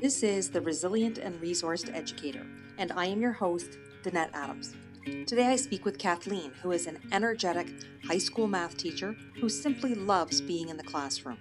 This 0.00 0.22
is 0.22 0.48
The 0.48 0.62
Resilient 0.62 1.18
and 1.18 1.38
Resourced 1.42 1.94
Educator, 1.94 2.46
and 2.78 2.90
I 2.92 3.04
am 3.04 3.20
your 3.20 3.32
host, 3.32 3.76
Danette 4.02 4.32
Adams. 4.32 4.74
Today 5.26 5.48
I 5.48 5.56
speak 5.56 5.84
with 5.84 5.98
Kathleen, 5.98 6.52
who 6.62 6.72
is 6.72 6.86
an 6.86 6.98
energetic 7.12 7.70
high 8.06 8.16
school 8.16 8.46
math 8.46 8.78
teacher 8.78 9.14
who 9.38 9.50
simply 9.50 9.94
loves 9.94 10.40
being 10.40 10.70
in 10.70 10.78
the 10.78 10.82
classroom. 10.82 11.36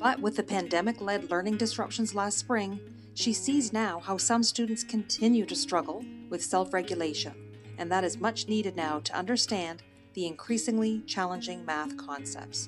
But 0.00 0.18
with 0.18 0.34
the 0.34 0.42
pandemic 0.42 1.02
led 1.02 1.30
learning 1.30 1.58
disruptions 1.58 2.14
last 2.14 2.38
spring, 2.38 2.80
she 3.12 3.34
sees 3.34 3.70
now 3.70 4.00
how 4.00 4.16
some 4.16 4.42
students 4.42 4.82
continue 4.82 5.44
to 5.44 5.54
struggle 5.54 6.02
with 6.30 6.42
self 6.42 6.72
regulation, 6.72 7.34
and 7.76 7.92
that 7.92 8.02
is 8.02 8.16
much 8.16 8.48
needed 8.48 8.76
now 8.76 9.00
to 9.00 9.14
understand 9.14 9.82
the 10.14 10.26
increasingly 10.26 11.02
challenging 11.02 11.66
math 11.66 11.94
concepts. 11.98 12.66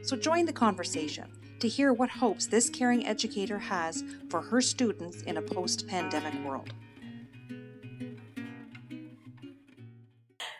So 0.00 0.16
join 0.16 0.46
the 0.46 0.54
conversation 0.54 1.30
to 1.64 1.68
hear 1.70 1.94
what 1.94 2.10
hopes 2.10 2.44
this 2.44 2.68
caring 2.68 3.06
educator 3.06 3.58
has 3.58 4.04
for 4.28 4.42
her 4.42 4.60
students 4.60 5.22
in 5.22 5.38
a 5.38 5.42
post 5.42 5.88
pandemic 5.88 6.34
world. 6.44 6.74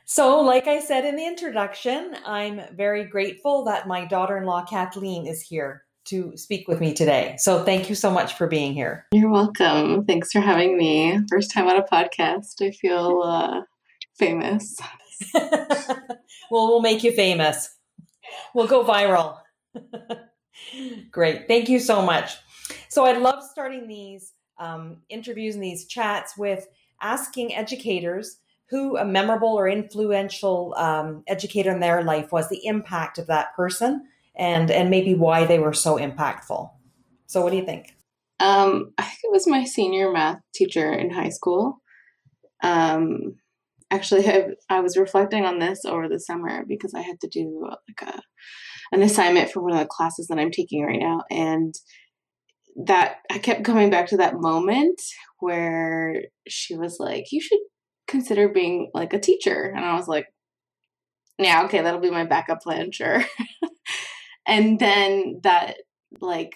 So, 0.07 0.41
like 0.41 0.67
I 0.67 0.81
said 0.81 1.05
in 1.05 1.17
the 1.17 1.27
introduction, 1.27 2.17
I'm 2.25 2.63
very 2.75 3.05
grateful 3.05 3.65
that 3.65 3.87
my 3.87 4.07
daughter 4.07 4.39
in 4.39 4.45
law, 4.45 4.65
Kathleen, 4.65 5.27
is 5.27 5.43
here 5.43 5.85
to 6.07 6.35
speak 6.39 6.69
with 6.69 6.81
me 6.81 6.95
today. 6.95 7.35
So, 7.39 7.63
thank 7.65 7.91
you 7.91 7.95
so 7.95 8.11
much 8.11 8.33
for 8.33 8.47
being 8.47 8.73
here. 8.73 9.05
You're 9.13 9.31
welcome. 9.31 10.07
Thanks 10.07 10.33
for 10.33 10.41
having 10.41 10.79
me. 10.79 11.21
First 11.29 11.53
time 11.53 11.69
on 11.69 11.77
a 11.77 11.83
podcast. 11.83 12.63
I 12.63 12.71
feel 12.71 13.21
uh, 13.23 13.61
famous. 14.19 14.79
well, 15.35 15.99
we'll 16.51 16.81
make 16.81 17.05
you 17.05 17.13
famous. 17.13 17.77
We'll 18.55 18.69
go 18.69 18.83
viral. 18.83 19.41
Great. 21.11 21.47
Thank 21.49 21.69
you 21.69 21.79
so 21.79 22.03
much. 22.03 22.37
So, 22.89 23.05
I 23.05 23.17
love 23.19 23.43
starting 23.43 23.89
these 23.89 24.33
um, 24.59 24.99
interviews 25.09 25.55
and 25.55 25.65
these 25.65 25.87
chats 25.87 26.37
with 26.37 26.67
asking 27.01 27.55
educators 27.55 28.39
who 28.71 28.97
a 28.97 29.05
memorable 29.05 29.55
or 29.55 29.69
influential 29.69 30.75
um, 30.79 31.23
educator 31.27 31.71
in 31.71 31.81
their 31.81 32.03
life 32.03 32.33
was, 32.33 32.49
the 32.49 32.65
impact 32.67 33.19
of 33.19 33.27
that 33.27 33.55
person, 33.55 34.07
and 34.35 34.71
and 34.71 34.91
maybe 34.91 35.15
why 35.15 35.45
they 35.45 35.59
were 35.59 35.75
so 35.75 35.99
impactful. 35.99 36.71
So, 37.27 37.43
what 37.43 37.51
do 37.51 37.57
you 37.57 37.67
think? 37.67 37.95
Um, 38.41 38.93
I 38.99 39.03
think 39.03 39.21
it 39.25 39.33
was 39.33 39.47
my 39.47 39.65
senior 39.65 40.11
math 40.13 40.41
teacher 40.55 40.93
in 40.93 41.11
high 41.11 41.29
school. 41.31 41.81
Um, 42.63 43.37
actually 43.91 44.29
I, 44.29 44.49
I 44.71 44.81
was 44.81 44.97
reflecting 44.97 45.45
on 45.45 45.59
this 45.59 45.85
over 45.85 46.09
the 46.09 46.21
summer 46.21 46.65
because 46.67 46.95
I 46.95 47.01
had 47.01 47.21
to 47.21 47.29
do 47.29 47.69
like 47.71 48.15
a 48.15 48.21
an 48.93 49.03
assignment 49.03 49.51
for 49.51 49.63
one 49.63 49.73
of 49.73 49.79
the 49.79 49.87
classes 49.87 50.29
that 50.29 50.39
I'm 50.39 50.51
taking 50.51 50.85
right 50.85 51.01
now. 51.01 51.23
And 51.31 51.75
that 52.87 53.19
I 53.31 53.39
kept 53.39 53.65
coming 53.65 53.91
back 53.91 54.09
to 54.09 54.17
that 54.17 54.41
moment 54.41 55.01
where 55.39 56.23
she 56.49 56.77
was 56.77 56.97
like 56.99 57.27
you 57.31 57.41
should 57.41 57.61
consider 58.09 58.49
being 58.49 58.91
like 58.95 59.13
a 59.13 59.21
teacher. 59.21 59.73
And 59.75 59.85
I 59.85 59.95
was 59.95 60.09
like 60.09 60.27
yeah 61.39 61.65
okay 61.65 61.83
that'll 61.83 62.01
be 62.01 62.11
my 62.11 62.25
backup 62.25 62.61
plan 62.63 62.93
sure. 62.93 63.25
And 64.47 64.79
then 64.79 65.41
that 65.43 65.77
like 66.21 66.53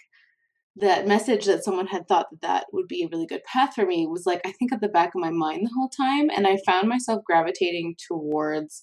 that 0.77 1.09
message 1.09 1.47
that 1.47 1.65
someone 1.65 1.87
had 1.87 2.07
thought 2.07 2.27
that 2.31 2.41
that 2.43 2.67
would 2.73 2.87
be 2.87 3.03
a 3.03 3.09
really 3.11 3.27
good 3.27 3.43
path 3.45 3.75
for 3.75 3.85
me 3.85 4.07
was 4.07 4.27
like 4.27 4.41
i 4.47 4.53
think 4.53 4.73
at 4.73 4.81
the 4.81 4.89
back 4.89 5.09
of 5.09 5.21
my 5.21 5.31
mind 5.31 5.67
the 5.67 5.73
whole 5.75 5.89
time. 5.89 6.31
And 6.31 6.47
i 6.47 6.59
found 6.67 6.89
myself 6.89 7.25
gravitating 7.25 7.97
towards 8.07 8.83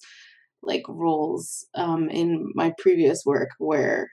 like 0.62 0.82
roles 0.88 1.66
um, 1.74 2.08
in 2.10 2.50
my 2.54 2.72
previous 2.78 3.24
work 3.26 3.50
where 3.58 4.10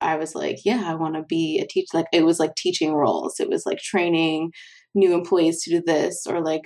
i 0.00 0.16
was 0.16 0.34
like 0.34 0.58
yeah 0.64 0.84
i 0.86 0.94
want 0.94 1.14
to 1.14 1.22
be 1.24 1.60
a 1.60 1.66
teacher 1.66 1.88
like 1.94 2.06
it 2.12 2.24
was 2.24 2.40
like 2.40 2.54
teaching 2.56 2.92
roles. 2.94 3.40
It 3.40 3.48
was 3.50 3.66
like 3.66 3.78
training 3.78 4.52
new 4.94 5.14
employees 5.14 5.62
to 5.64 5.70
do 5.70 5.82
this 5.86 6.26
or 6.28 6.42
like 6.42 6.62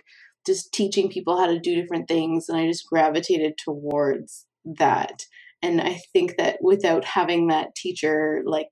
just 0.47 0.73
teaching 0.75 1.11
people 1.11 1.39
how 1.39 1.47
to 1.47 1.61
do 1.61 1.75
different 1.75 2.09
things 2.09 2.49
and 2.49 2.59
i 2.59 2.67
just 2.67 2.89
gravitated 2.89 3.55
towards 3.65 4.47
that. 4.79 5.25
And 5.63 5.81
i 5.81 6.01
think 6.13 6.37
that 6.39 6.59
without 6.63 7.05
having 7.05 7.49
that 7.49 7.75
teacher 7.77 8.43
like 8.47 8.69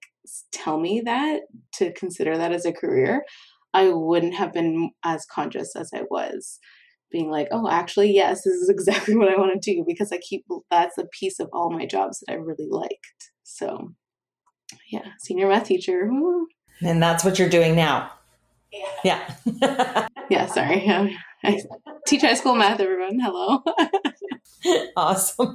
tell 0.52 0.80
me 0.80 1.02
that 1.04 1.42
to 1.74 1.92
consider 1.94 2.36
that 2.38 2.52
as 2.52 2.66
a 2.66 2.72
career, 2.72 3.24
I 3.74 3.90
wouldn't 3.90 4.34
have 4.34 4.52
been 4.52 4.90
as 5.04 5.26
conscious 5.26 5.76
as 5.76 5.90
I 5.94 6.02
was 6.10 6.58
being 7.12 7.30
like, 7.30 7.48
oh, 7.50 7.68
actually, 7.68 8.12
yes, 8.12 8.42
this 8.42 8.54
is 8.54 8.68
exactly 8.70 9.16
what 9.16 9.28
I 9.28 9.38
want 9.38 9.60
to 9.60 9.74
do 9.74 9.84
because 9.86 10.12
I 10.12 10.18
keep 10.18 10.44
that's 10.70 10.98
a 10.98 11.06
piece 11.06 11.38
of 11.38 11.48
all 11.52 11.70
my 11.70 11.86
jobs 11.86 12.20
that 12.20 12.32
I 12.32 12.36
really 12.36 12.68
liked. 12.68 13.30
So, 13.44 13.94
yeah, 14.90 15.04
senior 15.20 15.48
math 15.48 15.66
teacher. 15.66 16.10
And 16.80 17.02
that's 17.02 17.24
what 17.24 17.38
you're 17.38 17.48
doing 17.48 17.76
now. 17.76 18.10
Yeah. 18.72 19.36
Yeah. 19.60 20.08
yeah 20.30 20.46
sorry. 20.46 20.88
I 21.44 21.60
teach 22.06 22.22
high 22.22 22.34
school 22.34 22.54
math, 22.54 22.80
everyone. 22.80 23.18
Hello. 23.20 23.62
awesome. 24.96 25.54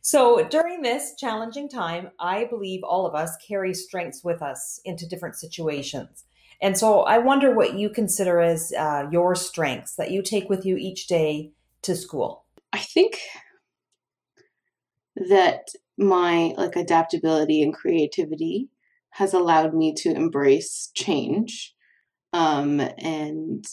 So 0.00 0.42
during 0.48 0.80
this 0.80 1.14
challenging 1.18 1.68
time, 1.68 2.10
I 2.18 2.44
believe 2.44 2.82
all 2.82 3.06
of 3.06 3.14
us 3.14 3.36
carry 3.46 3.74
strengths 3.74 4.24
with 4.24 4.40
us 4.40 4.80
into 4.84 5.06
different 5.06 5.36
situations. 5.36 6.24
And 6.60 6.76
so 6.76 7.02
I 7.02 7.18
wonder 7.18 7.54
what 7.54 7.74
you 7.74 7.88
consider 7.88 8.40
as 8.40 8.72
uh, 8.76 9.04
your 9.12 9.34
strengths 9.34 9.94
that 9.94 10.10
you 10.10 10.22
take 10.22 10.48
with 10.48 10.66
you 10.66 10.76
each 10.76 11.06
day 11.06 11.52
to 11.82 11.94
school. 11.94 12.44
I 12.72 12.78
think 12.78 13.18
that 15.16 15.68
my 15.96 16.54
like 16.56 16.76
adaptability 16.76 17.62
and 17.62 17.74
creativity 17.74 18.68
has 19.10 19.34
allowed 19.34 19.74
me 19.74 19.94
to 19.94 20.14
embrace 20.14 20.90
change 20.94 21.74
um, 22.32 22.80
and 22.80 23.64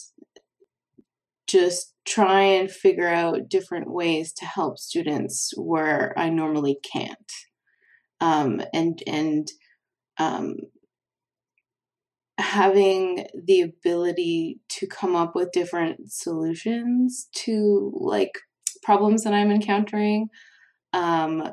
just 1.46 1.94
try 2.04 2.42
and 2.42 2.70
figure 2.70 3.08
out 3.08 3.48
different 3.48 3.90
ways 3.90 4.32
to 4.32 4.44
help 4.44 4.78
students 4.78 5.52
where 5.56 6.12
I 6.16 6.30
normally 6.30 6.78
can't. 6.92 7.32
Um, 8.20 8.62
and 8.72 9.02
and 9.06 9.48
um, 10.18 10.56
having 12.38 13.26
the 13.46 13.62
ability 13.62 14.60
to 14.68 14.86
come 14.86 15.16
up 15.16 15.34
with 15.34 15.52
different 15.52 16.12
solutions 16.12 17.28
to 17.32 17.92
like 17.94 18.32
problems 18.82 19.24
that 19.24 19.34
I'm 19.34 19.50
encountering. 19.50 20.28
Um, 20.92 21.50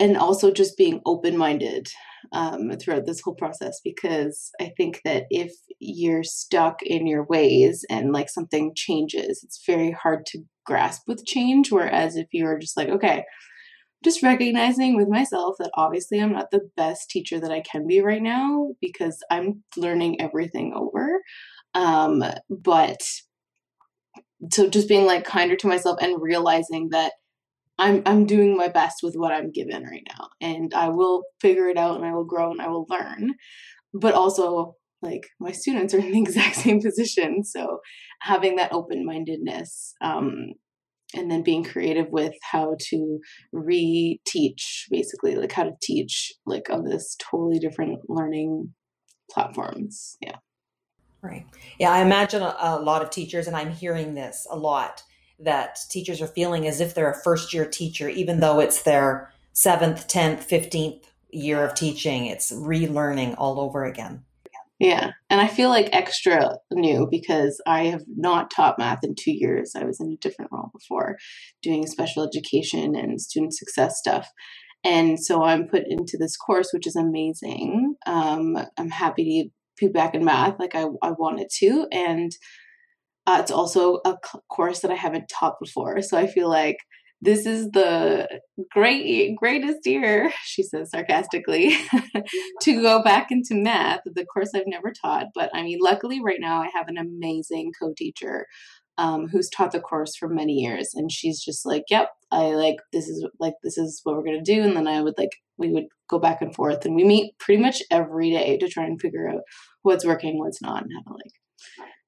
and 0.00 0.16
also 0.16 0.50
just 0.50 0.76
being 0.76 1.00
open 1.06 1.36
minded 1.36 1.88
um, 2.32 2.72
throughout 2.72 3.06
this 3.06 3.20
whole 3.20 3.34
process 3.34 3.80
because 3.84 4.50
I 4.60 4.72
think 4.76 5.00
that 5.04 5.26
if 5.30 5.52
you're 5.78 6.24
stuck 6.24 6.82
in 6.82 7.06
your 7.06 7.24
ways 7.24 7.84
and 7.88 8.12
like 8.12 8.28
something 8.28 8.72
changes, 8.74 9.42
it's 9.44 9.64
very 9.64 9.92
hard 9.92 10.26
to 10.26 10.40
grasp 10.66 11.02
with 11.06 11.24
change. 11.24 11.70
Whereas 11.70 12.16
if 12.16 12.26
you're 12.32 12.58
just 12.58 12.76
like, 12.76 12.88
okay, 12.88 13.24
just 14.02 14.22
recognizing 14.22 14.96
with 14.96 15.08
myself 15.08 15.56
that 15.58 15.70
obviously 15.74 16.20
I'm 16.20 16.32
not 16.32 16.50
the 16.50 16.68
best 16.76 17.10
teacher 17.10 17.38
that 17.40 17.50
I 17.50 17.60
can 17.60 17.86
be 17.86 18.00
right 18.00 18.22
now 18.22 18.74
because 18.80 19.22
I'm 19.30 19.62
learning 19.76 20.20
everything 20.20 20.72
over. 20.74 21.20
Um, 21.74 22.24
but 22.48 23.00
so 24.50 24.68
just 24.68 24.88
being 24.88 25.06
like 25.06 25.24
kinder 25.24 25.56
to 25.56 25.68
myself 25.68 25.98
and 26.00 26.20
realizing 26.20 26.88
that 26.90 27.12
I'm 27.78 28.02
I'm 28.06 28.26
doing 28.26 28.56
my 28.56 28.68
best 28.68 29.02
with 29.02 29.14
what 29.16 29.32
I'm 29.32 29.52
given 29.52 29.84
right 29.84 30.06
now 30.16 30.28
and 30.40 30.72
I 30.74 30.88
will 30.88 31.24
figure 31.40 31.68
it 31.68 31.78
out 31.78 31.96
and 31.96 32.04
I 32.04 32.12
will 32.12 32.24
grow 32.24 32.50
and 32.50 32.60
I 32.60 32.68
will 32.68 32.86
learn. 32.88 33.34
But 33.92 34.14
also 34.14 34.76
like 35.02 35.26
my 35.38 35.52
students 35.52 35.94
are 35.94 35.98
in 35.98 36.12
the 36.12 36.20
exact 36.22 36.56
same 36.56 36.80
position. 36.80 37.44
So 37.44 37.80
having 38.20 38.56
that 38.56 38.72
open-mindedness 38.72 39.94
um, 40.00 40.52
and 41.14 41.30
then 41.30 41.42
being 41.42 41.64
creative 41.64 42.08
with 42.10 42.34
how 42.42 42.76
to 42.78 43.20
reteach 43.54 44.84
basically 44.90 45.36
like 45.36 45.52
how 45.52 45.64
to 45.64 45.72
teach 45.82 46.32
like 46.46 46.70
on 46.70 46.84
this 46.84 47.16
totally 47.18 47.58
different 47.58 47.98
learning 48.08 48.72
platforms. 49.30 50.16
Yeah. 50.20 50.36
Right. 51.22 51.44
Yeah, 51.78 51.90
I 51.90 52.00
imagine 52.00 52.42
a, 52.42 52.56
a 52.60 52.80
lot 52.80 53.02
of 53.02 53.10
teachers 53.10 53.46
and 53.46 53.56
I'm 53.56 53.70
hearing 53.70 54.14
this 54.14 54.46
a 54.50 54.56
lot 54.56 55.02
that 55.38 55.78
teachers 55.90 56.20
are 56.20 56.26
feeling 56.26 56.66
as 56.66 56.80
if 56.80 56.94
they're 56.94 57.10
a 57.10 57.22
first 57.22 57.52
year 57.52 57.66
teacher, 57.66 58.08
even 58.08 58.40
though 58.40 58.60
it's 58.60 58.82
their 58.82 59.32
seventh, 59.52 60.06
10th, 60.08 60.48
15th 60.48 61.04
year 61.30 61.64
of 61.64 61.74
teaching. 61.74 62.26
It's 62.26 62.52
relearning 62.52 63.34
all 63.38 63.60
over 63.60 63.84
again. 63.84 64.24
Yeah. 64.80 65.10
And 65.28 65.42
I 65.42 65.46
feel 65.46 65.68
like 65.68 65.90
extra 65.92 66.56
new 66.72 67.06
because 67.08 67.60
I 67.66 67.84
have 67.84 68.02
not 68.08 68.50
taught 68.50 68.78
math 68.78 69.04
in 69.04 69.14
two 69.14 69.30
years. 69.30 69.74
I 69.76 69.84
was 69.84 70.00
in 70.00 70.10
a 70.10 70.16
different 70.16 70.50
role 70.50 70.70
before 70.72 71.18
doing 71.62 71.86
special 71.86 72.26
education 72.26 72.96
and 72.96 73.20
student 73.20 73.54
success 73.54 73.98
stuff. 73.98 74.26
And 74.82 75.22
so 75.22 75.44
I'm 75.44 75.68
put 75.68 75.82
into 75.86 76.16
this 76.18 76.38
course, 76.38 76.70
which 76.72 76.86
is 76.86 76.96
amazing. 76.96 77.94
Um, 78.06 78.56
I'm 78.78 78.88
happy 78.88 79.52
to 79.78 79.86
be 79.86 79.92
back 79.92 80.14
in 80.14 80.24
math 80.24 80.58
like 80.58 80.74
I, 80.74 80.86
I 81.02 81.10
wanted 81.10 81.48
to. 81.58 81.86
And 81.92 82.32
uh, 83.26 83.36
it's 83.38 83.50
also 83.50 84.00
a 84.06 84.16
course 84.50 84.80
that 84.80 84.90
I 84.90 84.96
haven't 84.96 85.28
taught 85.28 85.60
before. 85.60 86.00
So 86.00 86.16
I 86.16 86.26
feel 86.26 86.48
like 86.48 86.78
this 87.22 87.46
is 87.46 87.70
the 87.70 88.28
great 88.70 89.36
greatest 89.36 89.86
year 89.86 90.32
she 90.44 90.62
says 90.62 90.90
sarcastically 90.90 91.76
to 92.60 92.80
go 92.80 93.02
back 93.02 93.28
into 93.30 93.54
math 93.54 94.00
the 94.04 94.24
course 94.26 94.50
i've 94.54 94.62
never 94.66 94.92
taught 94.92 95.26
but 95.34 95.50
i 95.54 95.62
mean 95.62 95.78
luckily 95.80 96.20
right 96.22 96.40
now 96.40 96.60
i 96.60 96.68
have 96.72 96.88
an 96.88 96.98
amazing 96.98 97.72
co-teacher 97.80 98.46
um, 98.98 99.28
who's 99.28 99.48
taught 99.48 99.72
the 99.72 99.80
course 99.80 100.14
for 100.14 100.28
many 100.28 100.52
years 100.52 100.90
and 100.94 101.10
she's 101.10 101.42
just 101.42 101.64
like 101.64 101.84
yep 101.88 102.10
i 102.30 102.42
like 102.48 102.76
this 102.92 103.08
is 103.08 103.26
like 103.38 103.54
this 103.62 103.78
is 103.78 104.00
what 104.04 104.14
we're 104.14 104.24
going 104.24 104.42
to 104.42 104.54
do 104.54 104.62
and 104.62 104.76
then 104.76 104.86
i 104.86 105.00
would 105.00 105.14
like 105.16 105.30
we 105.56 105.70
would 105.70 105.86
go 106.08 106.18
back 106.18 106.42
and 106.42 106.54
forth 106.54 106.84
and 106.84 106.94
we 106.94 107.04
meet 107.04 107.38
pretty 107.38 107.62
much 107.62 107.82
every 107.90 108.30
day 108.30 108.58
to 108.58 108.68
try 108.68 108.84
and 108.84 109.00
figure 109.00 109.28
out 109.28 109.40
what's 109.82 110.04
working 110.04 110.38
what's 110.38 110.60
not 110.60 110.82
and 110.82 110.92
how 110.92 111.12
to 111.12 111.14
like 111.14 111.32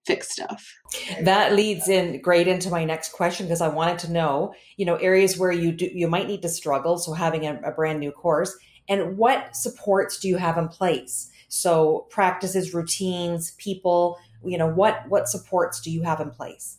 fix 0.04 0.32
stuff. 0.32 0.74
That 1.20 1.54
leads 1.54 1.88
in 1.88 2.20
great 2.20 2.48
into 2.48 2.70
my 2.70 2.84
next 2.84 3.12
question 3.12 3.46
because 3.46 3.60
I 3.60 3.68
wanted 3.68 3.98
to 4.00 4.12
know, 4.12 4.54
you 4.76 4.84
know, 4.84 4.96
areas 4.96 5.38
where 5.38 5.52
you 5.52 5.72
do 5.72 5.88
you 5.92 6.08
might 6.08 6.26
need 6.26 6.42
to 6.42 6.48
struggle. 6.48 6.98
So 6.98 7.12
having 7.12 7.46
a, 7.46 7.60
a 7.64 7.72
brand 7.72 8.00
new 8.00 8.12
course, 8.12 8.56
and 8.88 9.16
what 9.16 9.54
supports 9.54 10.18
do 10.18 10.28
you 10.28 10.36
have 10.36 10.58
in 10.58 10.68
place? 10.68 11.30
So 11.48 12.06
practices, 12.10 12.74
routines, 12.74 13.52
people, 13.58 14.18
you 14.44 14.58
know, 14.58 14.68
what 14.68 15.08
what 15.08 15.28
supports 15.28 15.80
do 15.80 15.90
you 15.90 16.02
have 16.02 16.20
in 16.20 16.30
place? 16.30 16.78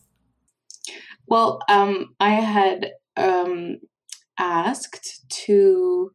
Well, 1.27 1.61
um, 1.69 2.15
I 2.19 2.31
had 2.31 2.91
um, 3.15 3.77
asked 4.37 5.29
to 5.45 6.11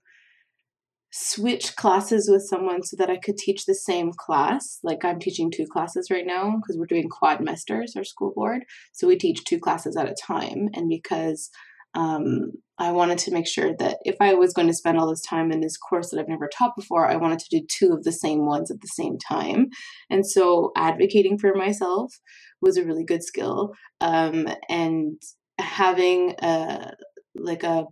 switch 1.20 1.74
classes 1.74 2.28
with 2.30 2.46
someone 2.46 2.82
so 2.82 2.96
that 2.96 3.10
I 3.10 3.16
could 3.16 3.36
teach 3.36 3.66
the 3.66 3.74
same 3.74 4.12
class. 4.12 4.78
Like 4.84 5.04
I'm 5.04 5.18
teaching 5.18 5.50
two 5.50 5.66
classes 5.66 6.10
right 6.10 6.26
now 6.26 6.56
because 6.56 6.78
we're 6.78 6.86
doing 6.86 7.08
quad 7.08 7.40
quadmesters, 7.40 7.96
our 7.96 8.04
school 8.04 8.32
board. 8.34 8.62
So 8.92 9.08
we 9.08 9.16
teach 9.16 9.44
two 9.44 9.58
classes 9.58 9.96
at 9.96 10.08
a 10.08 10.14
time. 10.14 10.68
And 10.74 10.88
because 10.88 11.50
um, 11.94 12.52
I 12.78 12.92
wanted 12.92 13.18
to 13.18 13.32
make 13.32 13.48
sure 13.48 13.74
that 13.78 13.98
if 14.04 14.14
I 14.20 14.34
was 14.34 14.52
going 14.52 14.68
to 14.68 14.74
spend 14.74 14.96
all 14.96 15.10
this 15.10 15.22
time 15.22 15.50
in 15.50 15.60
this 15.60 15.76
course 15.76 16.10
that 16.10 16.20
I've 16.20 16.28
never 16.28 16.48
taught 16.56 16.76
before, 16.76 17.10
I 17.10 17.16
wanted 17.16 17.40
to 17.40 17.58
do 17.58 17.66
two 17.66 17.92
of 17.92 18.04
the 18.04 18.12
same 18.12 18.46
ones 18.46 18.70
at 18.70 18.80
the 18.80 18.88
same 18.88 19.18
time. 19.18 19.70
And 20.08 20.24
so 20.24 20.70
advocating 20.76 21.36
for 21.36 21.52
myself 21.54 22.14
was 22.60 22.76
a 22.76 22.84
really 22.84 23.04
good 23.04 23.24
skill. 23.24 23.72
Um, 24.00 24.46
and 24.68 25.20
having 25.58 26.36
a 26.40 26.92
like 27.34 27.64
a 27.64 27.86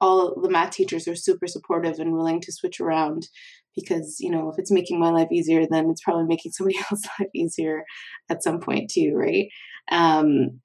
all 0.00 0.40
the 0.40 0.50
math 0.50 0.72
teachers 0.72 1.06
are 1.08 1.16
super 1.16 1.46
supportive 1.46 1.98
and 1.98 2.12
willing 2.12 2.40
to 2.40 2.52
switch 2.52 2.80
around 2.80 3.28
because 3.76 4.18
you 4.20 4.30
know 4.30 4.50
if 4.50 4.58
it's 4.58 4.70
making 4.70 5.00
my 5.00 5.10
life 5.10 5.28
easier 5.32 5.66
then 5.68 5.88
it's 5.90 6.02
probably 6.02 6.24
making 6.24 6.52
somebody 6.52 6.78
else's 6.78 7.08
life 7.18 7.28
easier 7.34 7.84
at 8.28 8.42
some 8.42 8.60
point 8.60 8.90
too 8.90 9.12
right? 9.14 9.48
Um, 9.90 10.60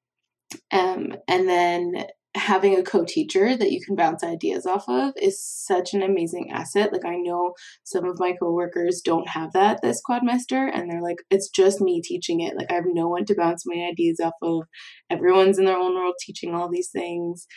um, 0.71 1.13
and 1.27 1.47
then 1.49 2.05
having 2.37 2.77
a 2.77 2.83
co-teacher 2.83 3.57
that 3.57 3.71
you 3.71 3.81
can 3.83 3.95
bounce 3.95 4.23
ideas 4.23 4.65
off 4.65 4.87
of 4.87 5.13
is 5.17 5.43
such 5.43 5.93
an 5.93 6.03
amazing 6.03 6.51
asset. 6.51 6.93
Like 6.93 7.05
i 7.05 7.15
know 7.15 7.53
some 7.83 8.05
of 8.05 8.19
my 8.19 8.33
coworkers 8.33 9.01
don't 9.03 9.27
have 9.27 9.53
that 9.53 9.79
this 9.81 10.01
quadmester 10.07 10.69
and 10.71 10.89
they're 10.89 11.01
like 11.01 11.17
it's 11.29 11.49
just 11.49 11.81
me 11.81 12.01
teaching 12.01 12.41
it. 12.41 12.55
Like 12.55 12.71
i 12.71 12.75
have 12.75 12.85
no 12.87 13.07
one 13.07 13.25
to 13.25 13.35
bounce 13.35 13.63
my 13.65 13.87
ideas 13.89 14.19
off 14.19 14.33
of. 14.41 14.63
Everyone's 15.09 15.57
in 15.57 15.65
their 15.65 15.77
own 15.77 15.95
world 15.95 16.15
teaching 16.19 16.53
all 16.53 16.69
these 16.69 16.89
things 16.89 17.47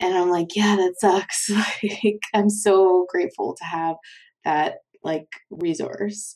and 0.00 0.16
i'm 0.16 0.30
like 0.30 0.54
yeah 0.54 0.76
that 0.76 0.94
sucks. 0.98 1.50
Like 2.04 2.20
i'm 2.34 2.50
so 2.50 3.06
grateful 3.08 3.54
to 3.56 3.64
have 3.64 3.96
that 4.44 4.76
like 5.02 5.28
resource. 5.50 6.34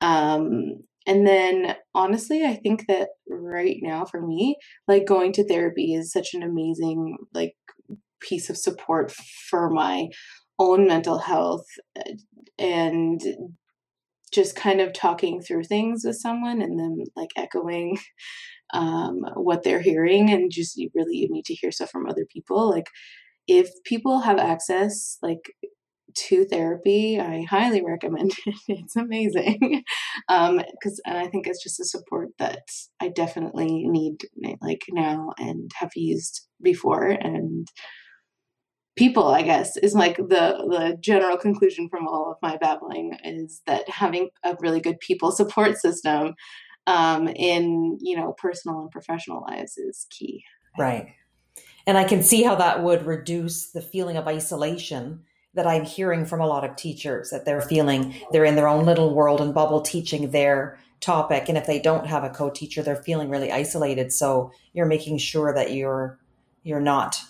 Um 0.00 0.84
and 1.06 1.26
then 1.26 1.74
honestly 1.94 2.44
i 2.44 2.54
think 2.54 2.86
that 2.86 3.08
right 3.28 3.78
now 3.82 4.04
for 4.04 4.24
me 4.24 4.56
like 4.86 5.06
going 5.06 5.32
to 5.32 5.46
therapy 5.46 5.94
is 5.94 6.12
such 6.12 6.34
an 6.34 6.42
amazing 6.42 7.16
like 7.34 7.54
piece 8.20 8.48
of 8.48 8.56
support 8.56 9.12
for 9.50 9.68
my 9.68 10.06
own 10.58 10.86
mental 10.86 11.18
health 11.18 11.66
uh, 11.98 12.12
and 12.58 13.20
just 14.32 14.56
kind 14.56 14.80
of 14.80 14.92
talking 14.92 15.42
through 15.42 15.64
things 15.64 16.04
with 16.04 16.16
someone 16.16 16.62
and 16.62 16.78
then 16.78 17.04
like 17.16 17.30
echoing 17.36 17.98
um, 18.72 19.24
what 19.34 19.62
they're 19.62 19.80
hearing 19.80 20.30
and 20.30 20.50
just 20.50 20.76
you 20.76 20.90
really 20.94 21.16
you 21.16 21.28
need 21.30 21.44
to 21.46 21.54
hear 21.54 21.70
stuff 21.72 21.90
from 21.90 22.06
other 22.06 22.26
people. 22.30 22.70
Like 22.70 22.86
if 23.48 23.70
people 23.84 24.20
have 24.20 24.38
access 24.38 25.18
like 25.22 25.52
to 26.14 26.44
therapy 26.44 27.18
i 27.18 27.42
highly 27.48 27.82
recommend 27.82 28.32
it. 28.46 28.54
It's 28.68 28.96
amazing. 28.96 29.82
Um 30.28 30.58
because 30.58 31.00
and 31.06 31.16
i 31.18 31.26
think 31.26 31.46
it's 31.46 31.62
just 31.62 31.80
a 31.80 31.84
support 31.84 32.28
that 32.38 32.62
i 33.00 33.08
definitely 33.08 33.86
need 33.86 34.20
like 34.60 34.82
now 34.90 35.32
and 35.38 35.70
have 35.74 35.92
used 35.96 36.46
before. 36.62 37.08
And 37.08 37.66
people 38.94 39.28
i 39.28 39.40
guess 39.42 39.76
is 39.78 39.94
like 39.94 40.16
the 40.16 40.66
the 40.70 40.96
general 41.00 41.38
conclusion 41.38 41.88
from 41.88 42.06
all 42.06 42.30
of 42.30 42.36
my 42.42 42.58
babbling 42.58 43.16
is 43.24 43.62
that 43.66 43.88
having 43.88 44.28
a 44.44 44.54
really 44.60 44.80
good 44.80 45.00
people 45.00 45.32
support 45.32 45.78
system 45.78 46.34
um, 46.86 47.28
in 47.28 47.98
you 48.00 48.16
know 48.16 48.34
personal 48.38 48.80
and 48.80 48.90
professional 48.90 49.44
lives 49.48 49.76
is 49.78 50.06
key. 50.10 50.44
Right. 50.78 51.14
And 51.86 51.98
i 51.98 52.04
can 52.04 52.22
see 52.22 52.42
how 52.42 52.54
that 52.54 52.82
would 52.82 53.06
reduce 53.06 53.70
the 53.70 53.82
feeling 53.82 54.16
of 54.16 54.28
isolation 54.28 55.22
that 55.54 55.66
i'm 55.66 55.84
hearing 55.84 56.24
from 56.24 56.40
a 56.40 56.46
lot 56.46 56.64
of 56.64 56.76
teachers 56.76 57.30
that 57.30 57.44
they're 57.44 57.60
feeling 57.60 58.14
they're 58.30 58.44
in 58.44 58.54
their 58.54 58.68
own 58.68 58.86
little 58.86 59.14
world 59.14 59.40
and 59.40 59.52
bubble 59.52 59.80
teaching 59.82 60.30
their 60.30 60.78
topic 61.02 61.48
and 61.48 61.58
if 61.58 61.66
they 61.66 61.80
don't 61.80 62.06
have 62.06 62.24
a 62.24 62.30
co-teacher 62.30 62.82
they're 62.82 63.02
feeling 63.02 63.28
really 63.28 63.52
isolated. 63.52 64.12
So 64.12 64.52
you're 64.72 64.86
making 64.86 65.18
sure 65.18 65.52
that 65.52 65.72
you're 65.72 66.18
you're 66.62 66.80
not 66.80 67.20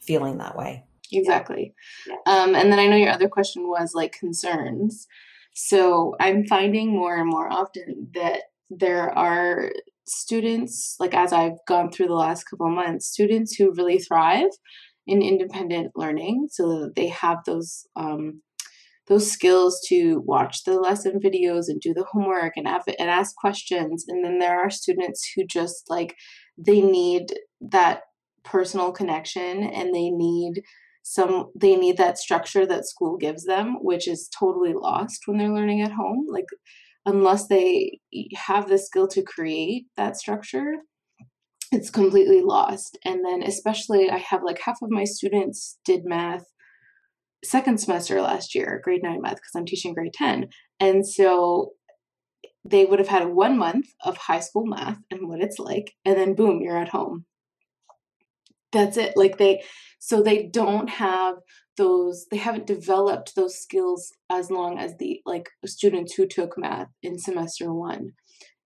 feeling 0.00 0.38
that 0.38 0.56
way. 0.56 0.84
Exactly. 1.12 1.74
Yeah. 2.06 2.14
um, 2.26 2.54
and 2.54 2.70
then 2.72 2.78
i 2.78 2.86
know 2.86 2.96
your 2.96 3.10
other 3.10 3.28
question 3.28 3.68
was 3.68 3.94
like 3.94 4.12
concerns. 4.12 5.06
So 5.54 6.14
I'm 6.20 6.46
finding 6.46 6.90
more 6.90 7.16
and 7.16 7.28
more 7.28 7.52
often 7.52 8.08
that 8.14 8.42
there 8.70 9.16
are 9.16 9.70
students, 10.06 10.96
like 10.98 11.14
as 11.14 11.32
I've 11.32 11.58
gone 11.66 11.90
through 11.90 12.08
the 12.08 12.14
last 12.14 12.44
couple 12.44 12.66
of 12.66 12.72
months, 12.72 13.06
students 13.06 13.54
who 13.56 13.72
really 13.76 13.98
thrive 13.98 14.50
in 15.08 15.22
independent 15.22 15.90
learning 15.96 16.46
so 16.50 16.90
they 16.94 17.08
have 17.08 17.38
those 17.46 17.86
um, 17.96 18.42
those 19.08 19.30
skills 19.30 19.80
to 19.88 20.22
watch 20.26 20.64
the 20.64 20.78
lesson 20.78 21.18
videos 21.18 21.64
and 21.68 21.80
do 21.80 21.94
the 21.94 22.04
homework 22.12 22.52
and, 22.56 22.68
have, 22.68 22.82
and 22.86 23.08
ask 23.08 23.34
questions 23.36 24.04
and 24.06 24.22
then 24.22 24.38
there 24.38 24.60
are 24.60 24.68
students 24.68 25.26
who 25.34 25.44
just 25.46 25.84
like 25.88 26.14
they 26.58 26.82
need 26.82 27.32
that 27.60 28.02
personal 28.44 28.92
connection 28.92 29.64
and 29.64 29.94
they 29.94 30.10
need 30.10 30.62
some 31.02 31.46
they 31.58 31.74
need 31.74 31.96
that 31.96 32.18
structure 32.18 32.66
that 32.66 32.86
school 32.86 33.16
gives 33.16 33.46
them 33.46 33.78
which 33.80 34.06
is 34.06 34.28
totally 34.38 34.74
lost 34.74 35.22
when 35.24 35.38
they're 35.38 35.48
learning 35.48 35.80
at 35.80 35.92
home 35.92 36.26
like 36.30 36.44
unless 37.08 37.46
they 37.48 38.00
have 38.34 38.68
the 38.68 38.78
skill 38.78 39.08
to 39.08 39.22
create 39.22 39.86
that 39.96 40.16
structure 40.16 40.74
it's 41.70 41.90
completely 41.90 42.40
lost. 42.40 42.98
And 43.04 43.24
then 43.24 43.42
especially 43.42 44.10
i 44.10 44.18
have 44.18 44.42
like 44.42 44.60
half 44.60 44.78
of 44.82 44.90
my 44.90 45.04
students 45.04 45.78
did 45.84 46.04
math 46.04 46.44
second 47.44 47.78
semester 47.78 48.20
last 48.20 48.54
year 48.54 48.80
grade 48.82 49.02
9 49.02 49.20
math 49.20 49.36
because 49.36 49.52
i'm 49.54 49.64
teaching 49.64 49.94
grade 49.94 50.12
10 50.12 50.48
and 50.80 51.06
so 51.06 51.70
they 52.64 52.84
would 52.84 52.98
have 52.98 53.08
had 53.08 53.28
one 53.28 53.56
month 53.56 53.86
of 54.02 54.16
high 54.16 54.40
school 54.40 54.66
math 54.66 54.98
and 55.12 55.28
what 55.28 55.40
it's 55.40 55.60
like 55.60 55.92
and 56.04 56.16
then 56.16 56.34
boom 56.34 56.60
you're 56.60 56.76
at 56.76 56.88
home 56.88 57.24
that's 58.72 58.96
it 58.96 59.14
like 59.16 59.38
they 59.38 59.62
so 59.98 60.22
they 60.22 60.44
don't 60.44 60.88
have 60.88 61.36
those 61.76 62.26
they 62.30 62.36
haven't 62.36 62.66
developed 62.66 63.34
those 63.34 63.58
skills 63.58 64.12
as 64.30 64.50
long 64.50 64.78
as 64.78 64.96
the 64.98 65.20
like 65.24 65.48
students 65.64 66.14
who 66.14 66.26
took 66.26 66.58
math 66.58 66.88
in 67.02 67.18
semester 67.18 67.72
one. 67.72 68.12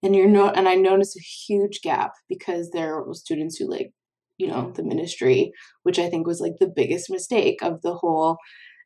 And 0.03 0.17
you're 0.17 0.29
not 0.29 0.57
and 0.57 0.69
i 0.69 0.75
noticed 0.75 1.17
a 1.17 1.21
huge 1.21 1.81
gap 1.83 2.13
because 2.29 2.71
there 2.71 3.01
were 3.01 3.15
students 3.15 3.57
who 3.57 3.71
like 3.71 3.93
you 4.37 4.49
know 4.49 4.73
the 4.75 4.83
ministry 4.83 5.53
which 5.85 6.01
i 6.01 6.09
think 6.09 6.27
was 6.27 6.41
like 6.41 6.55
the 6.59 6.73
biggest 6.75 7.09
mistake 7.09 7.63
of 7.63 7.83
the 7.83 7.95
whole 7.95 8.39